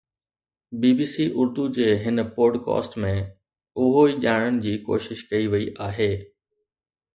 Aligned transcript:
بي 0.79 0.91
B 0.97 1.05
C 1.13 1.25
Urdu 1.41 1.65
جي 1.75 1.89
هن 2.05 2.21
پوڊ 2.37 2.57
caste 2.69 2.97
۾ 3.05 3.13
اهو 3.19 4.09
ئي 4.09 4.17
ڄاڻڻ 4.25 4.59
جي 4.67 4.75
ڪوشش 4.91 5.25
ڪئي 5.31 5.55
وئي 5.55 5.71
آهي 5.89 6.11